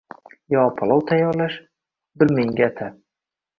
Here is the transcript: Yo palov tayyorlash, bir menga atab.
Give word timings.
Yo 0.55 0.63
palov 0.79 1.03
tayyorlash, 1.11 1.59
bir 2.23 2.35
menga 2.41 2.69
atab. 2.73 2.99